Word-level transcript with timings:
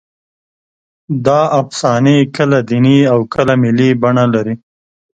دا 1.25 1.39
افسانې 1.61 2.17
کله 2.35 2.57
دیني 2.69 2.97
او 3.11 3.19
کله 3.33 3.53
ملي 3.63 3.89
بڼه 4.01 4.25
لري. 4.33 4.55